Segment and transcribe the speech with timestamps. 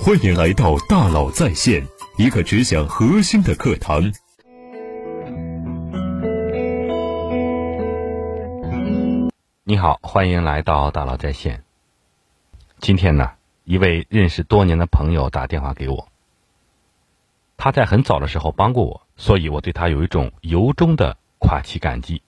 [0.00, 1.86] 欢迎来到大佬在线，
[2.16, 4.12] 一个只讲核心的课堂。
[9.62, 11.62] 你好，欢迎来到大佬在线。
[12.80, 13.32] 今天呢，
[13.64, 16.08] 一位认识多年的朋友打电话给我，
[17.56, 22.22] 他在很早的时候帮过我，所以我对他有一种由衷的夸其感激。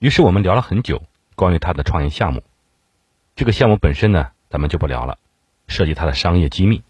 [0.00, 1.02] 于是我们聊了很久，
[1.36, 2.42] 关于他的创业项目。
[3.36, 5.18] 这个项目本身呢，咱们就不聊了，
[5.68, 6.82] 涉及他的商业机密。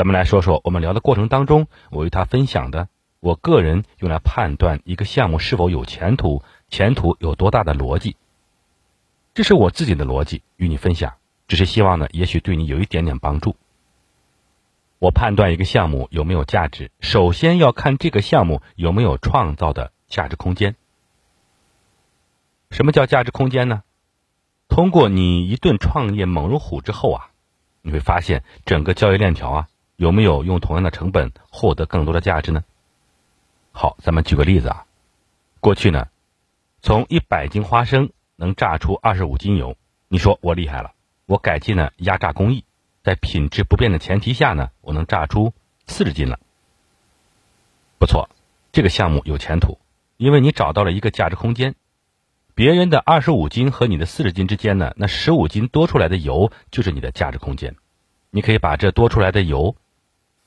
[0.00, 2.88] 咱们来说说我们聊的过程当中，我与他分享的
[3.20, 8.16] 我个人用来判断一个项目是否有前途、前途有多大的逻辑。
[9.34, 11.16] 这是我自己的逻辑，与你分享，
[11.48, 13.56] 只是希望呢，也许对你有一点点帮助。
[14.98, 20.76] 我判断一个项目有没有价值，首先要看这个项目有没有创造的价值空间。
[22.70, 23.82] 什么叫价值空间呢？
[24.66, 27.28] 通过你一顿创业猛如虎之后啊，
[27.82, 29.68] 你会发现整个交易链条啊。
[30.00, 32.64] 有没有用同样的成本获得更多的价值呢？
[33.70, 34.86] 好，咱们举个例子啊。
[35.60, 36.08] 过去呢，
[36.80, 39.76] 从一百斤花生能榨出二十五斤油，
[40.08, 40.92] 你说我厉害了。
[41.26, 42.64] 我改进了压榨工艺，
[43.04, 45.52] 在品质不变的前提下呢，我能榨出
[45.86, 46.40] 四十斤了。
[47.98, 48.30] 不错，
[48.72, 49.78] 这个项目有前途，
[50.16, 51.74] 因为你找到了一个价值空间。
[52.54, 57.76] 别人的二十五斤和你的四十斤之间呢，那十五斤多出来的油就是你的价值空间。
[58.30, 59.76] 你可以把这多出来的油。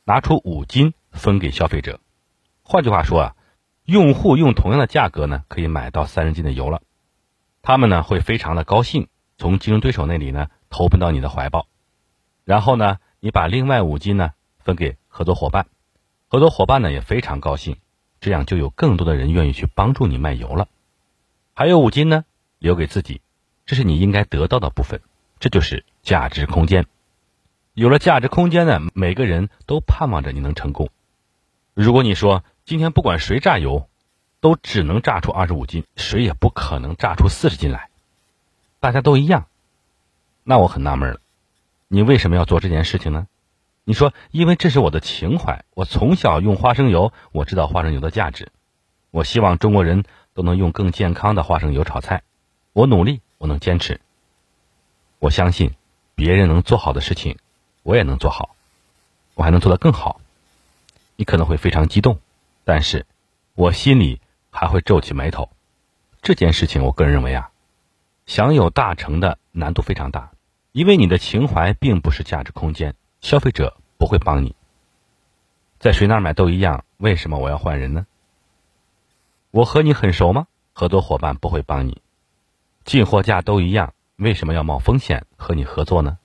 [0.06, 2.02] 拿出五斤分给消费者，
[2.62, 3.36] 换句话说啊，
[3.86, 6.82] 用户用同样的价格呢，可以买到三十斤的油了，
[7.62, 11.68] 他们呢会非常的高兴，从竞争对手那里呢投奔到你的怀抱，
[12.44, 15.68] 然后呢，你把另外五斤呢分给合作伙伴，
[16.28, 17.78] 合作伙伴呢也非常高兴，
[18.20, 20.68] 这样就有更多的人愿意去帮助你卖油了，
[21.54, 22.26] 还有五斤呢
[22.60, 23.22] 留给自己，
[23.66, 25.00] 这是你应该得到的部分，
[25.40, 26.88] 这就是价值空间。
[27.74, 30.90] 有了价值空间呢，每个人都盼望着你能成功。
[31.74, 33.90] 如果你说今天不管谁榨油，
[34.40, 37.90] 都只能榨出二十五斤，谁也不可能榨出四十斤来，
[38.80, 39.48] 大家都一样，
[40.44, 41.20] 那我很纳闷了，
[41.88, 43.26] 你为什么要做这件事情呢？
[43.86, 48.52] 你说因为这是我的情怀，我从小用花生油，我知道花生油的价值，
[49.10, 50.04] 我希望中国人
[50.36, 52.22] 都能用更健康的花生油炒菜，
[52.72, 54.00] 我努力，我能坚持，
[55.18, 55.72] 我相信
[56.14, 57.36] 别人能做好的事情。
[57.84, 58.56] 我也能做好，
[59.36, 60.20] 我还能做得更好。
[61.16, 62.20] 你可能会非常激动，
[62.64, 63.06] 但是
[63.54, 65.50] 我心里还会皱起眉头。
[66.22, 67.52] 这件事情，我个人认为啊，
[68.26, 70.32] 想有大成的难度非常大，
[70.72, 74.56] 因为你的情怀并不是价值空间，消费者不会帮你。
[75.80, 78.08] 在谁那儿买都一样，为什么我要换人呢？
[79.52, 80.48] 我和你很熟吗？
[80.72, 82.02] 合作伙伴不会帮你。
[82.86, 86.18] 进货价都一样，为什么要冒风险和你合作呢？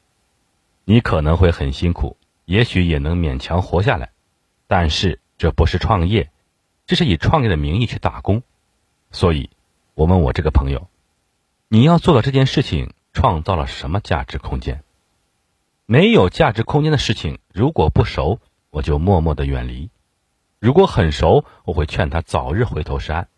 [0.91, 2.17] 你可能会很辛苦，
[2.47, 4.13] 也许也能勉强活下来，
[4.67, 6.31] 但是这不是创业，
[6.87, 8.43] 这是以创业的名义去打工。
[9.11, 9.51] 所以，
[9.93, 10.89] 我问我这个朋友，
[11.69, 14.83] 你要做的这件事情创造了什么价值空间？
[15.85, 19.91] 没有价值空间的事情，如果不熟，我就默默的远离；
[20.59, 23.29] 如果很熟，我会劝他早日回头是岸。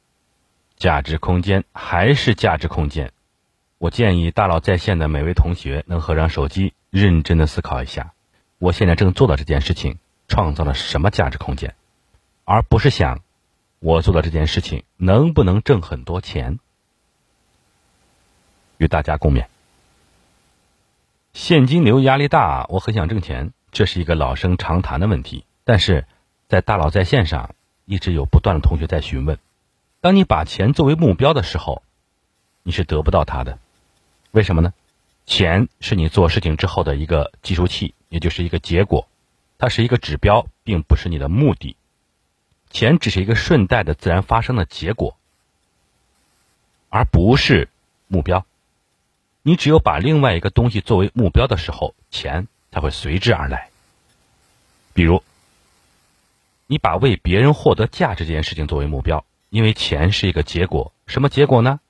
[0.77, 3.13] 价值空间还是价值空间。
[3.81, 6.75] 我建议大佬在线的每位同学能合上手机。
[6.91, 8.13] 认真的思考一下，
[8.59, 9.99] 我现在正做的这件事情
[10.29, 11.75] 创造了什么价值空间，
[12.45, 13.21] 而不是想
[13.79, 16.59] 我做的这件事情能不能挣很多钱。
[18.77, 19.47] 与大家共勉。
[21.33, 25.47] 现金流压力大，我很想挣钱，这是一个老生常谈的问题。
[25.65, 26.05] 但是
[26.49, 27.55] 在大佬在线上，
[27.87, 29.39] 一直有不断的同学在询问：
[30.03, 31.83] 当你把钱作为目标的时候，
[32.65, 33.61] 你是得不到它的，
[34.33, 34.73] 为什么呢？
[35.27, 39.09] 钱是你做事情之后的一个计数器，也就是一个结果，
[39.59, 41.77] 它是一个指标，并不是你的目的。
[42.71, 45.17] 钱只是一个顺带的自然发生的结果，
[46.89, 47.69] 而不是
[48.07, 48.45] 目标。
[49.43, 53.71] 你只有把另外一个东西作为目标的时候，钱才会随之而来。
[54.93, 55.23] 比如，
[56.67, 61.81] 你把为别人获得价值这件事情作为目标，因为钱是一个结果，什么结果呢？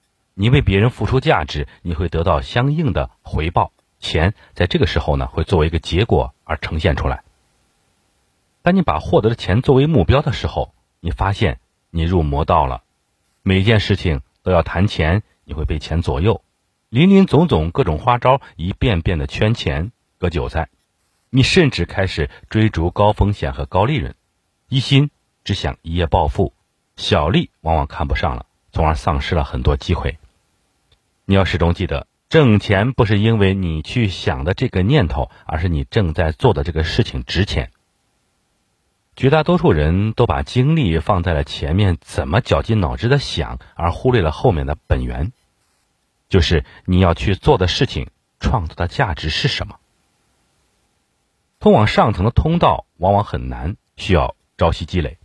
[0.40, 3.72] 你为别人付出价值，你会得到相应的回报。
[3.98, 7.24] 钱在这个时候呢，会作为一个结果而呈现出来。
[8.62, 11.60] 当你把获得的钱作为目标的时候，你发现
[11.90, 12.82] 你入魔道了。
[13.42, 16.42] 每件事情都要谈钱，你会被钱左右，
[16.88, 20.70] 林林总总各种花招，一遍遍的圈钱割韭菜。
[21.28, 24.14] 你甚至开始追逐高风险和高利润，
[24.70, 25.10] 一心
[25.44, 26.54] 只想一夜暴富，
[26.96, 30.16] 小利往往看不上了，从而丧失了很多机会。
[31.30, 37.70] 你要始终记得，挣钱不是因为你去想的这个念头，而是你正在做的这个事情值钱。
[39.14, 45.30] 绝大多数人都把精力放在了前面怎么绞尽脑汁的想，而忽略了后面的本源，
[46.28, 48.10] 就是你要去做的事情
[48.40, 49.78] 创造的价值是什么。
[51.60, 55.18] 通往上层的通道往往很难，需要朝夕积累。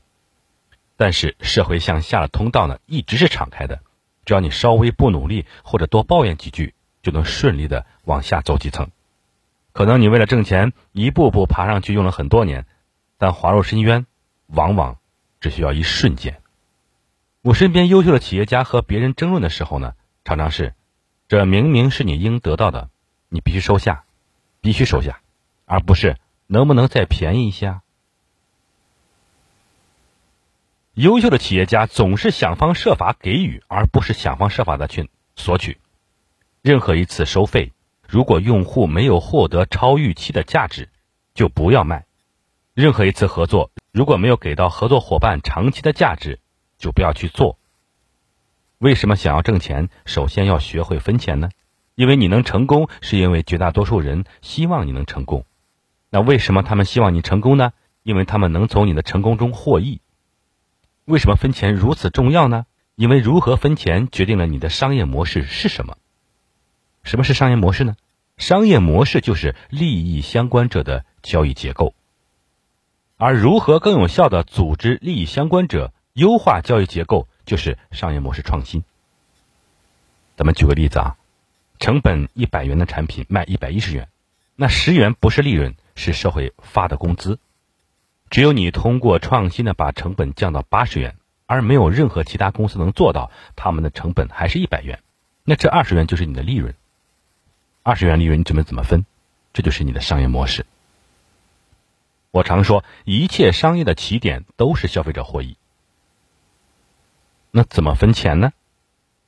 [0.98, 3.80] 但是社会向下的通道呢，一直是敞开的，
[4.26, 8.90] 只要你稍微不努力或者多抱怨几句，就能顺利的往下走几层。
[9.72, 12.66] 可能你为了挣钱，一步步爬上去用了很多年，
[13.18, 14.06] 但滑入深渊，
[14.48, 14.98] 往往
[15.40, 16.42] 只需要一瞬间。
[17.42, 19.94] 我身边优秀的企业家和别人争论的时候呢，
[20.24, 20.74] 常常是，
[21.28, 22.90] 这明明是你应得到的，
[23.30, 24.06] 你必须收下，
[24.62, 25.22] 必须收下，
[25.66, 26.18] 而不是。
[26.48, 27.82] 能不能再便宜一些？
[30.96, 35.78] 优秀的企业家总是想方设法给予，而不是想方设法的去索取。
[36.62, 37.74] 任何一次收费，
[38.08, 40.88] 如果用户没有获得超预期的价值，
[41.34, 42.06] 就不要卖；
[42.74, 46.40] 任何一次合作，如果没有给到合作伙伴长期的价值，
[46.78, 47.60] 就不要去做。
[48.78, 51.50] 为什么想要挣钱，首先要学会分钱呢？
[51.96, 55.44] 因为你能成功，是因为绝大多数人希望你能成功。
[56.10, 57.74] 那为什么他们希望你成功呢？
[58.04, 60.00] 因为他们能从你的成功中获益。
[61.06, 62.66] 为什么分钱如此重要呢？
[62.96, 65.98] 因为如何分钱决定了你的商业模式是什么。
[67.04, 67.96] 什么是商业模式呢？
[68.38, 71.94] 商业模式就是利益相关者的交易结构。
[73.18, 78.84] 而如何更有效的组织利益相关者，优化交易结构，就是商业模式创新。
[80.36, 81.18] 咱们举个例子啊，
[81.80, 84.10] 成本一百元的产品卖一百一十元，
[84.56, 85.76] 那十元不是利润。
[85.98, 87.40] 是社会发的工资，
[88.36, 91.16] 只有你通过创新的把成本降到八十元，
[91.46, 95.02] 而没有任何其他公司能做到，他们的成本还是一百元，
[95.46, 96.76] 那这二十元就是你的利润。
[97.82, 99.06] 二十元利润你准备怎么分？
[99.54, 100.66] 这就是你的商业模式。
[102.32, 105.56] 我常说，一切商业的起点都是消费者获益。
[107.52, 108.52] 那怎么分钱呢？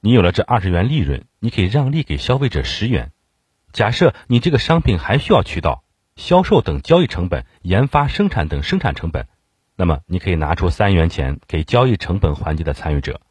[0.02, 3.14] 你有了这二十元利润，你可以让利给消费者十元。
[3.72, 5.82] 假设你这个商品还需要渠道。
[6.18, 9.28] 销售等交易成本、研发、生产等生产成本，
[9.76, 13.22] 那么你可以拿出三元钱给交易成本环节的参与者，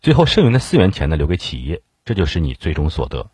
[0.00, 3.30] 最后剩余的四元钱呢留给企业，这就是你最终所得。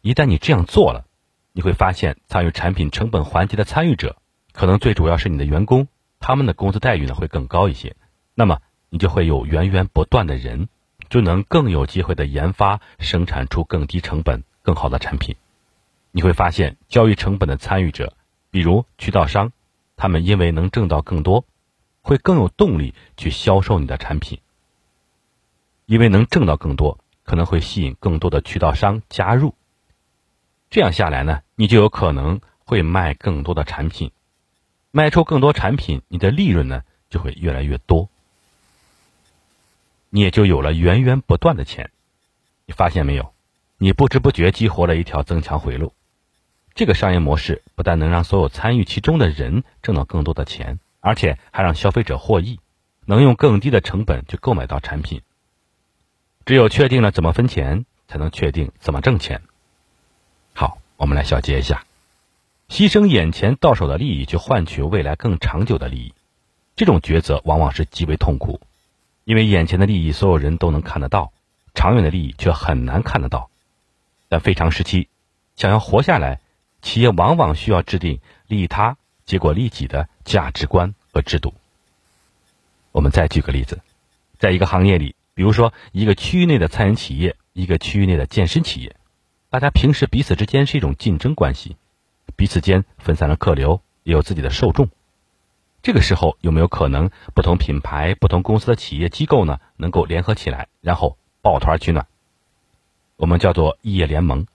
[0.00, 1.06] 一旦你这样做了，
[1.52, 4.16] 你会发现参与产品成本环节的参与者，
[4.52, 5.88] 可能最主要是你的员工，
[6.20, 7.96] 他们的工资待遇呢会更高一些。
[8.36, 10.68] 那么你就会有源源不断的人，
[11.10, 15.34] 就能更有机会的研发、生产出更低成本、更好的产品。
[16.16, 18.12] 你会发现，交易成本的参与者，
[18.52, 19.50] 比如渠道商，
[19.96, 21.44] 他们因为能挣到更多，
[22.02, 24.38] 会更有动力去销售你的产品。
[25.86, 29.56] 因为能挣到更多，可能会吸引更多的渠道商加入。
[30.70, 34.12] 这样下来呢，你就有可能会卖更多的产品，
[34.92, 38.08] 卖出更多产品，你的利润呢就会越来越多，
[40.10, 41.90] 你也就有了源源不断的钱。
[42.66, 43.34] 你发现没有？
[43.78, 45.92] 你不知不觉激活了一条增强回路。
[46.74, 52.58] 这个商业模式不但能让所有参与其中的人挣到更多的钱，而且还让消费者获益，
[53.06, 55.22] 能用更低的成本去购买到产品。
[56.44, 59.42] 只有确定了怎么分钱，才能确定怎么挣钱。
[60.52, 61.84] 好，我们来小结一下：
[62.68, 66.12] 牺牲眼前到手的利益，去换取未来更长久的利益，
[66.74, 68.60] 这种抉择往往是极为痛苦，
[69.22, 71.32] 因为眼前的利益所有人都能看得到，
[71.72, 73.48] 长远的利益却很难看得到。
[74.28, 75.08] 但非常时期，
[75.54, 76.40] 想要活下来。
[76.84, 81.54] 企业往往需要制定利他结果利己的价值观和制度。
[82.92, 83.80] 我们再举个例子，
[84.38, 88.94] 在一个行业里，比如说一个区域内的餐饮企业，一个区域内的健身企业，
[89.48, 91.76] 大家平时彼此之间是一种竞争关系，
[92.36, 94.90] 彼此间分散了客流，也有自己的受众。
[95.82, 102.06] 这个时候有没有可能不同品牌、不同公司的企业机构呢，能够联合起来，然后抱团取暖？
[103.16, 104.46] 我们叫做异业联盟。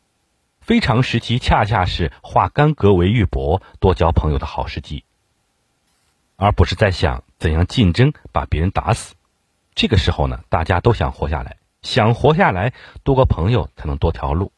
[0.61, 5.03] 非常时期，恰恰是化干戈为玉帛、多交朋友的好时机，
[6.35, 9.15] 而不是在想怎样竞争把别人打死。
[9.73, 12.73] 这个时候呢，大家都想活下来，想活下来，
[13.03, 14.51] 多个朋友才能多条路。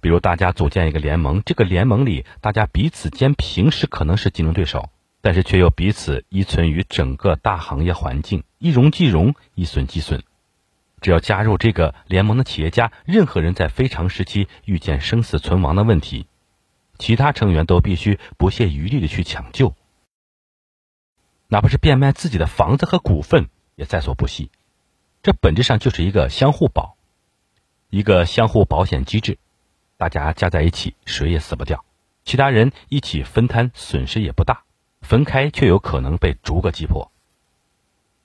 [0.00, 10.22] 比如，大家组建一个联盟，这个联盟里，大家彼此间平时可能是竞争对手，但是却又彼此依存于整个大行业环境，一荣即荣，一损即损。
[11.02, 16.26] 只要加入这个联盟的企业家，任何人在非常时期遇见生死存亡的问题，
[16.96, 19.74] 其他成员都必须不懈余力的去抢救，
[21.48, 24.50] 哪怕是变卖自己的房子和股份也在所不惜。
[25.22, 26.96] 这本质上就是一个相互保，
[27.90, 29.38] 一个相互保险机制。
[29.96, 31.78] 大家加在一起，谁也死不掉；
[32.24, 34.64] 其他人一起分摊，损失也不大；
[35.00, 37.12] 分开却有可能被逐个击破。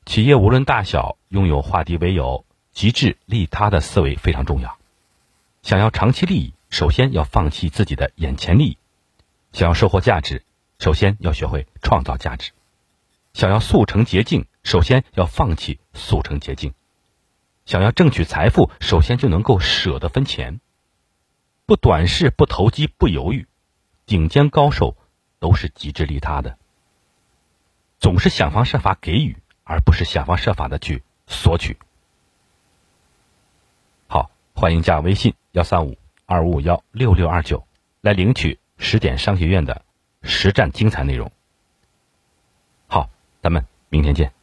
[0.06, 2.46] 企业无论大小，拥有化敌为友、
[2.78, 4.78] 极致利他的思维非常重要。
[5.64, 8.78] 想要长期利益，首先要放弃自己的眼前利益；
[9.52, 10.44] 想要收获价值，
[10.78, 12.52] 首先要学会创造价值；
[13.34, 16.70] 想要速成捷径，首先要放弃速成捷径；
[17.66, 20.60] 想要争取财富，首先就能够舍得分钱。
[21.66, 23.48] 不短视，不投机，不犹豫，
[24.06, 24.96] 顶尖高手
[25.40, 26.60] 都是极致利他的，
[28.00, 29.36] 总是想方设法给予。
[29.64, 31.80] 而不是想方设法的去索取。
[34.60, 35.96] 欢迎加微信幺三五
[36.26, 37.64] 二五五幺六六二九
[38.02, 39.84] 来领取十点商学院的
[40.24, 41.32] 实战精彩内容。
[42.88, 43.08] 好，
[43.40, 44.37] 咱们明天见。